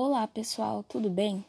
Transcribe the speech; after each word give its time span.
Olá 0.00 0.28
pessoal, 0.28 0.84
tudo 0.84 1.10
bem? 1.10 1.44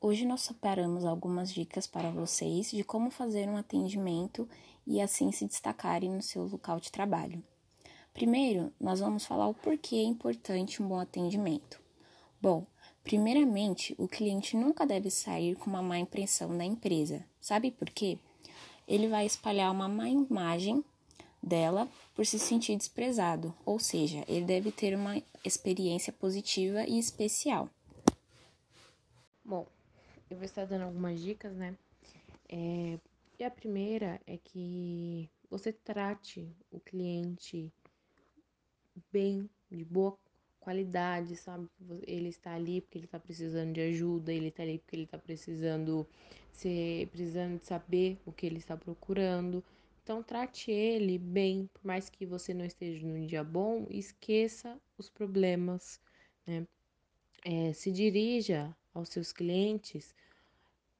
Hoje 0.00 0.26
nós 0.26 0.40
separamos 0.40 1.04
algumas 1.04 1.54
dicas 1.54 1.86
para 1.86 2.10
vocês 2.10 2.72
de 2.72 2.82
como 2.82 3.12
fazer 3.12 3.48
um 3.48 3.56
atendimento 3.56 4.48
e 4.84 5.00
assim 5.00 5.30
se 5.30 5.46
destacarem 5.46 6.10
no 6.10 6.20
seu 6.20 6.42
local 6.48 6.80
de 6.80 6.90
trabalho. 6.90 7.40
Primeiro, 8.12 8.72
nós 8.80 8.98
vamos 8.98 9.24
falar 9.24 9.46
o 9.46 9.54
porquê 9.54 9.94
é 9.94 10.02
importante 10.02 10.82
um 10.82 10.88
bom 10.88 10.98
atendimento. 10.98 11.80
Bom, 12.40 12.66
primeiramente, 13.04 13.94
o 13.96 14.08
cliente 14.08 14.56
nunca 14.56 14.84
deve 14.84 15.08
sair 15.08 15.54
com 15.54 15.70
uma 15.70 15.80
má 15.80 15.96
impressão 15.96 16.58
da 16.58 16.64
empresa. 16.64 17.24
Sabe 17.40 17.70
por 17.70 17.88
quê? 17.88 18.18
Ele 18.88 19.06
vai 19.06 19.26
espalhar 19.26 19.70
uma 19.70 19.86
má 19.86 20.08
imagem 20.08 20.84
dela 21.40 21.88
por 22.16 22.26
se 22.26 22.40
sentir 22.40 22.76
desprezado, 22.76 23.54
ou 23.64 23.78
seja, 23.78 24.24
ele 24.26 24.44
deve 24.44 24.72
ter 24.72 24.92
uma 24.96 25.22
experiência 25.44 26.12
positiva 26.12 26.84
e 26.84 26.98
especial. 26.98 27.70
Bom, 29.44 29.66
eu 30.30 30.36
vou 30.36 30.44
estar 30.44 30.64
dando 30.64 30.82
algumas 30.82 31.20
dicas, 31.20 31.56
né? 31.56 31.76
É, 32.48 32.98
e 33.38 33.44
a 33.44 33.50
primeira 33.50 34.20
é 34.24 34.38
que 34.38 35.28
você 35.50 35.72
trate 35.72 36.48
o 36.70 36.78
cliente 36.78 37.72
bem, 39.10 39.50
de 39.70 39.84
boa 39.84 40.16
qualidade, 40.60 41.36
sabe? 41.36 41.68
Ele 42.06 42.28
está 42.28 42.54
ali 42.54 42.80
porque 42.80 42.98
ele 42.98 43.06
está 43.06 43.18
precisando 43.18 43.72
de 43.72 43.80
ajuda, 43.80 44.32
ele 44.32 44.48
está 44.48 44.62
ali 44.62 44.78
porque 44.78 44.94
ele 44.94 45.04
está 45.04 45.18
precisando 45.18 46.06
precisando 47.10 47.58
de 47.58 47.66
saber 47.66 48.20
o 48.24 48.32
que 48.32 48.46
ele 48.46 48.58
está 48.58 48.76
procurando. 48.76 49.64
Então 50.02 50.22
trate 50.22 50.70
ele 50.70 51.18
bem, 51.18 51.68
por 51.72 51.84
mais 51.84 52.08
que 52.08 52.24
você 52.24 52.54
não 52.54 52.64
esteja 52.64 53.04
num 53.04 53.26
dia 53.26 53.42
bom, 53.42 53.86
esqueça 53.90 54.80
os 54.96 55.10
problemas, 55.10 56.00
né? 56.46 56.66
É, 57.44 57.72
se 57.72 57.90
dirija 57.90 58.76
aos 58.94 59.08
seus 59.08 59.32
clientes 59.32 60.14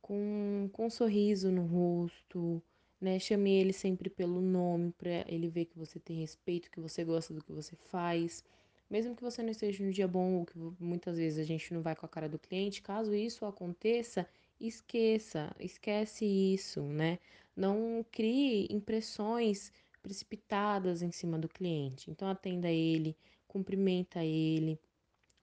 com, 0.00 0.68
com 0.72 0.86
um 0.86 0.90
sorriso 0.90 1.50
no 1.50 1.64
rosto, 1.64 2.62
né? 3.00 3.18
Chame 3.18 3.52
ele 3.52 3.72
sempre 3.72 4.10
pelo 4.10 4.40
nome 4.40 4.92
para 4.92 5.24
ele 5.28 5.48
ver 5.48 5.66
que 5.66 5.78
você 5.78 5.98
tem 5.98 6.18
respeito, 6.18 6.70
que 6.70 6.80
você 6.80 7.04
gosta 7.04 7.32
do 7.32 7.42
que 7.42 7.52
você 7.52 7.76
faz. 7.76 8.44
Mesmo 8.90 9.16
que 9.16 9.22
você 9.22 9.42
não 9.42 9.50
esteja 9.50 9.84
no 9.84 9.92
dia 9.92 10.06
bom, 10.06 10.34
ou 10.40 10.44
que 10.44 10.58
muitas 10.78 11.16
vezes 11.16 11.38
a 11.38 11.44
gente 11.44 11.72
não 11.72 11.80
vai 11.80 11.96
com 11.96 12.04
a 12.04 12.08
cara 12.08 12.28
do 12.28 12.38
cliente, 12.38 12.82
caso 12.82 13.14
isso 13.14 13.46
aconteça, 13.46 14.28
esqueça, 14.60 15.54
esquece 15.58 16.26
isso, 16.26 16.82
né? 16.82 17.18
Não 17.56 18.04
crie 18.10 18.66
impressões 18.70 19.72
precipitadas 20.02 21.00
em 21.00 21.12
cima 21.12 21.38
do 21.38 21.48
cliente. 21.48 22.10
Então 22.10 22.28
atenda 22.28 22.70
ele, 22.70 23.16
cumprimenta 23.48 24.24
ele, 24.24 24.78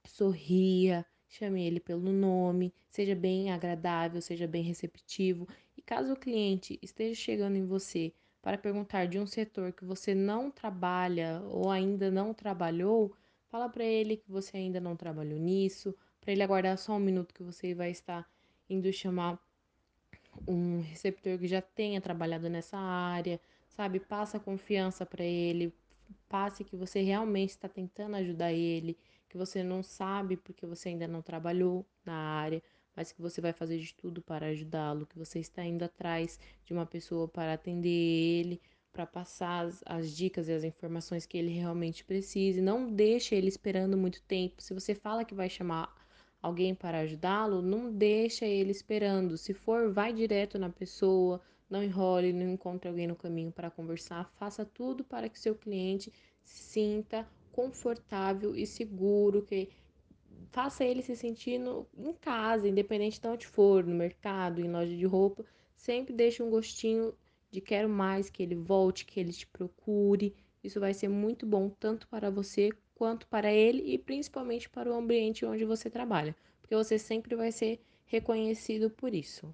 sorria, 0.06 1.06
chame 1.30 1.66
ele 1.66 1.80
pelo 1.80 2.12
nome, 2.12 2.74
seja 2.90 3.16
bem 3.16 3.52
agradável, 3.52 4.22
seja 4.22 4.48
bem 4.48 4.64
receptivo. 4.64 5.48
E 5.78 5.82
caso 5.82 6.14
o 6.14 6.20
cliente 6.20 6.78
esteja 6.82 7.16
chegando 7.16 7.56
em 7.56 7.66
você 7.66 8.12
para 8.42 8.58
perguntar 8.58 9.08
de 9.08 9.20
um 9.20 9.28
setor 9.28 9.72
que 9.72 9.86
você 9.86 10.16
não 10.16 10.50
trabalha 10.50 11.42
ou 11.46 11.70
ainda 11.70 12.10
não 12.10 12.34
trabalhou, 12.34 13.14
fala 13.48 13.70
para 13.70 13.84
ele 13.84 14.18
que 14.18 14.30
você 14.30 14.58
ainda 14.58 14.80
não 14.80 14.96
trabalhou 14.96 15.40
nisso, 15.40 15.96
para 16.20 16.32
ele 16.32 16.44
aguardar 16.44 16.78
só 16.78 16.94
um 16.94 17.00
minuto 17.00 17.34
que 17.34 17.44
você 17.44 17.74
vai 17.74 17.92
estar 17.92 18.28
indo 18.70 18.92
chamar 18.92 19.40
um 20.48 20.82
receptor 20.82 21.38
que 21.38 21.48
já 21.48 21.62
tenha 21.62 22.02
trabalhado 22.02 22.50
nessa 22.50 22.78
área, 22.78 23.40
sabe? 23.68 24.00
Passa 24.00 24.40
confiança 24.40 25.06
para 25.06 25.24
ele, 25.24 25.74
passe 26.28 26.64
que 26.64 26.76
você 26.76 27.02
realmente 27.02 27.52
está 27.52 27.68
tentando 27.68 28.16
ajudar 28.16 28.52
ele, 28.54 28.98
que 29.28 29.38
você 29.38 29.64
não 29.64 29.84
sabe 29.84 30.38
porque 30.38 30.66
você 30.66 30.90
ainda 30.90 31.08
não 31.08 31.22
trabalhou 31.22 31.86
na 32.06 32.14
área, 32.14 32.62
mas 32.96 33.12
que 33.12 33.22
você 33.22 33.40
vai 33.40 33.54
fazer 33.54 33.80
de 33.80 33.94
tudo 33.94 34.22
para 34.22 34.48
ajudá-lo, 34.48 35.06
que 35.06 35.18
você 35.18 35.40
está 35.40 35.64
indo 35.64 35.84
atrás 35.84 36.40
de 36.66 36.74
uma 36.74 36.86
pessoa 36.86 37.28
para 37.28 37.54
atender 37.54 37.90
ele, 37.90 38.62
para 38.92 39.06
passar 39.06 39.66
as, 39.66 39.82
as, 39.86 40.12
dicas 40.12 40.50
e 40.50 40.54
as 40.54 40.64
informações 40.64 41.26
que 41.26 41.38
ele 41.38 41.52
realmente 41.52 42.04
precisa. 42.04 42.62
Não 42.62 42.92
deixe 42.92 43.36
ele 43.36 43.48
esperando 43.48 43.96
muito 43.96 44.22
tempo. 44.24 44.62
Se 44.62 44.74
você 44.74 44.94
fala 44.96 45.24
que 45.24 45.34
vai 45.34 45.50
chamar 45.50 45.96
alguém 46.42 46.74
para 46.74 47.00
ajudá-lo, 47.00 47.62
não 47.62 47.92
deixa 47.92 48.46
ele 48.46 48.72
esperando. 48.72 49.38
Se 49.38 49.54
for, 49.54 49.92
vai 49.92 50.12
direto 50.12 50.58
na 50.58 50.70
pessoa, 50.70 51.42
não 51.70 51.84
enrole, 51.84 52.34
não 52.34 52.50
encontre 52.50 52.90
alguém 52.90 53.08
no 53.08 53.16
caminho 53.16 53.52
para 53.52 53.70
conversar. 53.70 54.30
Faça 54.38 54.66
tudo 54.66 55.04
para 55.04 55.30
que 55.30 55.40
seu 55.40 55.56
cliente 55.56 56.12
se 56.42 56.64
sinta 56.64 57.28
confortável 57.52 58.56
e 58.56 58.66
seguro, 58.66 59.44
que 59.44 59.70
faça 60.52 60.84
ele 60.84 61.02
se 61.02 61.16
sentir 61.16 61.60
no, 61.60 61.88
em 61.98 62.14
casa, 62.14 62.68
independente 62.68 63.22
de 63.22 63.28
onde 63.28 63.48
for, 63.48 63.86
no 63.86 63.96
mercado, 63.96 64.62
em 64.62 64.72
loja 64.72 64.96
de 64.96 65.06
roupa, 65.06 65.46
sempre 65.76 66.14
deixe 66.14 66.42
um 66.42 66.50
gostinho 66.50 67.14
de 67.52 67.62
quero 67.62 67.90
mais, 67.90 68.30
que 68.30 68.44
ele 68.44 68.56
volte, 68.56 69.06
que 69.06 69.20
ele 69.20 69.34
te 69.34 69.48
procure. 69.48 70.36
Isso 70.64 70.80
vai 70.80 70.94
ser 70.94 71.08
muito 71.08 71.46
bom 71.46 71.70
tanto 71.70 72.08
para 72.08 72.30
você 72.30 72.70
quanto 72.96 73.28
para 73.28 73.52
ele 73.52 73.82
e 73.94 73.98
principalmente 73.98 74.70
para 74.70 74.92
o 74.92 74.96
ambiente 74.96 75.46
onde 75.46 75.66
você 75.66 75.90
trabalha, 75.90 76.36
porque 76.62 76.76
você 76.76 77.00
sempre 77.00 77.36
vai 77.36 77.52
ser 77.52 77.80
reconhecido 78.06 78.90
por 78.90 79.14
isso. 79.14 79.54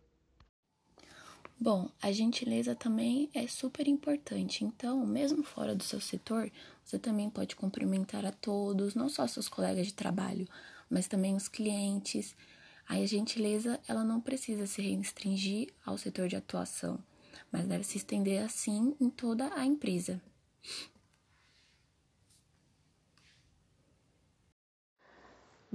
Bom, 1.58 1.90
a 2.02 2.12
gentileza 2.12 2.76
também 2.76 3.30
é 3.34 3.48
super 3.48 3.88
importante. 3.88 4.66
Então, 4.66 5.06
mesmo 5.06 5.42
fora 5.42 5.74
do 5.74 5.84
seu 5.84 6.02
setor, 6.02 6.52
você 6.84 7.00
também 7.00 7.30
pode 7.30 7.56
cumprimentar 7.56 8.26
a 8.26 8.32
todos, 8.32 8.94
não 8.94 9.08
só 9.08 9.26
seus 9.26 9.48
colegas 9.48 9.88
de 9.88 9.94
trabalho, 9.94 10.48
mas 10.90 11.08
também 11.08 11.34
os 11.34 11.48
clientes. 11.48 12.36
A 12.88 13.04
gentileza, 13.06 13.80
ela 13.88 14.04
não 14.04 14.20
precisa 14.20 14.68
se 14.68 14.82
restringir 14.82 15.74
ao 15.86 15.98
setor 15.98 16.28
de 16.28 16.36
atuação, 16.36 17.00
mas 17.52 17.66
deve 17.66 17.84
se 17.86 17.98
estender 17.98 18.44
assim 18.44 18.96
em 19.00 19.10
toda 19.10 19.52
a 19.56 19.66
empresa. 19.66 20.22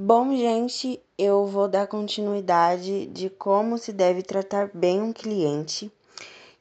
Bom, 0.02 0.34
gente, 0.34 0.98
eu 1.18 1.44
vou 1.44 1.68
dar 1.68 1.86
continuidade 1.86 3.04
de 3.08 3.28
como 3.28 3.76
se 3.76 3.92
deve 3.92 4.22
tratar 4.22 4.70
bem 4.72 5.02
um 5.02 5.12
cliente. 5.12 5.92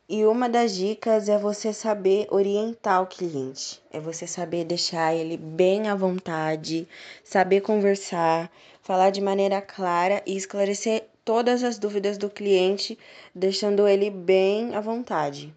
E 0.10 0.26
uma 0.26 0.50
das 0.50 0.76
dicas 0.76 1.30
é 1.30 1.38
você 1.38 1.72
saber 1.72 2.28
orientar 2.32 3.02
o 3.02 3.08
cliente, 3.08 3.82
é 3.94 3.98
você 3.98 4.28
saber 4.28 4.66
deixar 4.66 5.16
ele 5.16 5.38
bem 5.38 5.88
à 5.88 5.96
vontade, 5.96 6.86
saber 7.24 7.62
conversar, 7.62 8.52
falar 8.82 9.10
de 9.10 9.22
maneira 9.22 9.62
clara 9.62 10.22
e 10.26 10.36
esclarecer 10.36 11.06
todas 11.24 11.64
as 11.64 11.80
dúvidas 11.80 12.18
do 12.18 12.30
cliente, 12.30 13.00
deixando 13.34 13.88
ele 13.88 14.10
bem 14.10 14.76
à 14.76 14.82
vontade. 14.82 15.56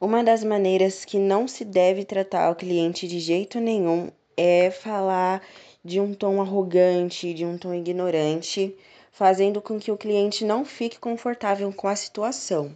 Uma 0.00 0.24
das 0.24 0.42
maneiras 0.42 1.04
que 1.04 1.16
não 1.16 1.46
se 1.46 1.64
deve 1.64 2.04
tratar 2.04 2.50
o 2.50 2.56
cliente 2.56 3.06
de 3.06 3.20
jeito 3.20 3.60
nenhum 3.60 4.10
é 4.36 4.70
falar 4.70 5.42
de 5.84 6.00
um 6.00 6.14
tom 6.14 6.40
arrogante, 6.40 7.34
de 7.34 7.44
um 7.44 7.58
tom 7.58 7.74
ignorante, 7.74 8.74
fazendo 9.12 9.60
com 9.60 9.78
que 9.78 9.92
o 9.92 9.96
cliente 9.96 10.44
não 10.44 10.64
fique 10.64 10.98
confortável 10.98 11.72
com 11.72 11.88
a 11.88 11.96
situação. 11.96 12.74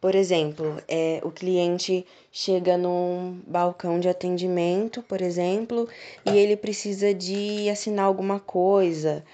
Por 0.00 0.14
exemplo, 0.14 0.82
é, 0.88 1.20
o 1.22 1.30
cliente 1.30 2.04
chega 2.32 2.76
num 2.76 3.40
balcão 3.46 4.00
de 4.00 4.08
atendimento, 4.08 5.02
por 5.02 5.20
exemplo, 5.20 5.88
e 6.26 6.36
ele 6.36 6.56
precisa 6.56 7.14
de 7.14 7.68
assinar 7.70 8.06
alguma 8.06 8.40
coisa 8.40 9.24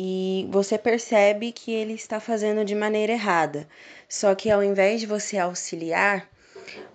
e 0.00 0.46
você 0.48 0.78
percebe 0.78 1.50
que 1.50 1.72
ele 1.72 1.94
está 1.94 2.20
fazendo 2.20 2.64
de 2.64 2.72
maneira 2.72 3.12
errada. 3.12 3.68
Só 4.08 4.32
que 4.32 4.48
ao 4.48 4.62
invés 4.62 5.00
de 5.00 5.06
você 5.06 5.36
auxiliar, 5.36 6.30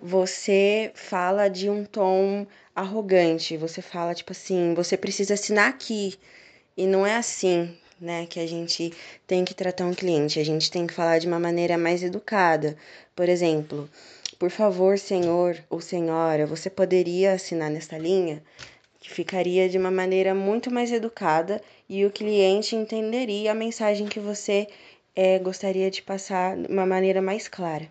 você 0.00 0.90
fala 0.94 1.48
de 1.48 1.68
um 1.68 1.84
tom 1.84 2.46
arrogante. 2.74 3.56
Você 3.56 3.80
fala 3.80 4.14
tipo 4.14 4.32
assim, 4.32 4.74
você 4.74 4.96
precisa 4.96 5.34
assinar 5.34 5.68
aqui. 5.68 6.18
E 6.76 6.86
não 6.86 7.06
é 7.06 7.16
assim, 7.16 7.76
né, 8.00 8.26
que 8.26 8.40
a 8.40 8.46
gente 8.46 8.92
tem 9.26 9.44
que 9.44 9.54
tratar 9.54 9.86
um 9.86 9.94
cliente. 9.94 10.40
A 10.40 10.44
gente 10.44 10.70
tem 10.70 10.86
que 10.86 10.94
falar 10.94 11.18
de 11.18 11.26
uma 11.26 11.38
maneira 11.38 11.78
mais 11.78 12.02
educada. 12.02 12.76
Por 13.14 13.28
exemplo, 13.28 13.88
por 14.38 14.50
favor, 14.50 14.98
senhor 14.98 15.56
ou 15.70 15.80
senhora, 15.80 16.46
você 16.46 16.68
poderia 16.68 17.32
assinar 17.32 17.70
nesta 17.70 17.96
linha? 17.96 18.42
Que 19.00 19.10
ficaria 19.10 19.68
de 19.68 19.78
uma 19.78 19.90
maneira 19.90 20.34
muito 20.34 20.70
mais 20.70 20.90
educada 20.90 21.60
e 21.88 22.04
o 22.04 22.10
cliente 22.10 22.74
entenderia 22.74 23.52
a 23.52 23.54
mensagem 23.54 24.06
que 24.06 24.18
você 24.18 24.66
é, 25.14 25.38
gostaria 25.38 25.90
de 25.90 26.02
passar 26.02 26.56
de 26.56 26.66
uma 26.66 26.86
maneira 26.86 27.22
mais 27.22 27.46
clara. 27.46 27.88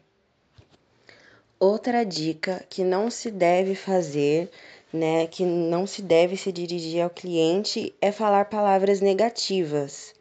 Outra 1.60 2.04
dica 2.04 2.66
que 2.70 2.84
não 2.84 3.10
se 3.10 3.32
deve 3.32 3.74
fazer, 3.74 4.50
né, 4.94 5.26
que 5.26 5.44
não 5.44 5.88
se 5.88 6.04
deve 6.04 6.38
se 6.38 6.52
dirigir 6.52 7.02
ao 7.02 7.10
cliente 7.10 7.94
é 8.00 8.12
falar 8.12 8.46
palavras 8.46 9.02
negativas, 9.02 10.14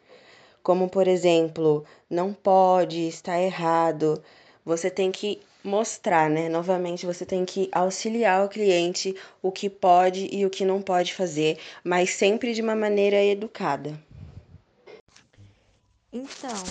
como 0.63 0.89
por 0.89 1.07
exemplo, 1.07 1.85
não 2.09 2.33
pode, 2.33 3.07
está 3.07 3.39
errado. 3.39 4.23
Você 4.65 4.89
tem 4.89 5.11
que 5.11 5.39
mostrar, 5.63 6.29
né? 6.29 6.49
Novamente, 6.49 7.05
você 7.05 7.25
tem 7.25 7.45
que 7.45 7.69
auxiliar 7.71 8.45
o 8.45 8.49
cliente 8.49 9.15
o 9.41 9.51
que 9.51 9.69
pode 9.69 10.27
e 10.31 10.45
o 10.45 10.49
que 10.49 10.65
não 10.65 10.81
pode 10.81 11.13
fazer, 11.13 11.59
mas 11.83 12.09
sempre 12.11 12.53
de 12.53 12.61
uma 12.61 12.75
maneira 12.75 13.23
educada. 13.23 13.97
Então, 16.11 16.63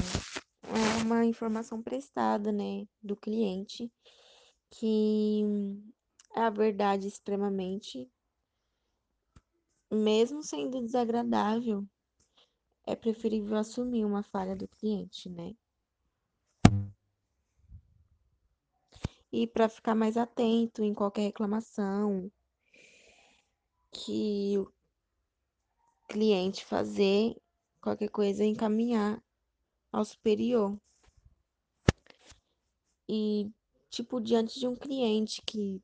é 0.64 1.02
uma 1.02 1.24
informação 1.24 1.82
prestada, 1.82 2.52
né, 2.52 2.84
do 3.02 3.16
cliente 3.16 3.90
que 4.70 5.44
a 6.34 6.50
verdade 6.50 7.06
extremamente, 7.06 8.10
mesmo 9.90 10.42
sendo 10.42 10.80
desagradável, 10.80 11.86
é 12.84 12.96
preferível 12.96 13.56
assumir 13.56 14.04
uma 14.04 14.22
falha 14.22 14.56
do 14.56 14.66
cliente, 14.66 15.28
né? 15.28 15.54
E 19.30 19.46
para 19.46 19.68
ficar 19.68 19.94
mais 19.94 20.16
atento 20.16 20.82
em 20.82 20.92
qualquer 20.92 21.22
reclamação 21.22 22.30
que 23.90 24.58
o 24.58 24.70
cliente 26.08 26.64
fazer, 26.64 27.34
qualquer 27.80 28.08
coisa 28.10 28.44
encaminhar 28.44 29.22
ao 29.90 30.04
superior. 30.04 30.78
E 33.08 33.50
tipo 33.90 34.20
diante 34.20 34.58
de 34.58 34.66
um 34.66 34.74
cliente 34.74 35.42
que 35.46 35.82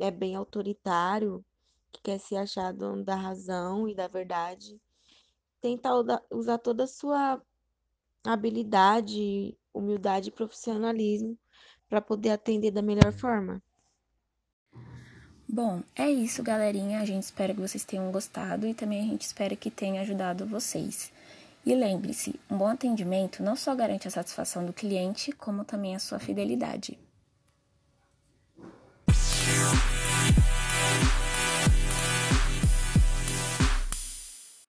é 0.00 0.10
bem 0.10 0.34
autoritário, 0.34 1.44
que 1.92 2.02
quer 2.02 2.18
se 2.18 2.36
achar 2.36 2.72
dono 2.72 3.04
da 3.04 3.14
razão 3.14 3.88
e 3.88 3.94
da 3.94 4.08
verdade, 4.08 4.80
tentar 5.60 5.92
usar 6.30 6.58
toda 6.58 6.84
a 6.84 6.88
sua 6.88 7.40
habilidade, 8.24 9.56
humildade 9.72 10.28
e 10.28 10.32
profissionalismo 10.32 11.38
para 11.88 12.00
poder 12.00 12.30
atender 12.30 12.70
da 12.70 12.82
melhor 12.82 13.12
forma. 13.12 13.62
Bom, 15.48 15.82
é 15.96 16.08
isso, 16.08 16.42
galerinha. 16.42 17.00
A 17.00 17.04
gente 17.04 17.24
espera 17.24 17.52
que 17.52 17.60
vocês 17.60 17.84
tenham 17.84 18.12
gostado 18.12 18.66
e 18.68 18.74
também 18.74 19.00
a 19.00 19.04
gente 19.04 19.22
espera 19.22 19.56
que 19.56 19.70
tenha 19.70 20.02
ajudado 20.02 20.46
vocês. 20.46 21.12
E 21.66 21.74
lembre-se, 21.74 22.38
um 22.48 22.56
bom 22.56 22.68
atendimento 22.68 23.42
não 23.42 23.56
só 23.56 23.74
garante 23.74 24.06
a 24.06 24.10
satisfação 24.10 24.64
do 24.64 24.72
cliente, 24.72 25.32
como 25.32 25.64
também 25.64 25.96
a 25.96 25.98
sua 25.98 26.20
fidelidade. 26.20 26.96